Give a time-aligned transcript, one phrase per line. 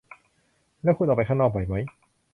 [0.83, 1.75] แล้วคุณออกไปข้างนอกบ่อยไหม?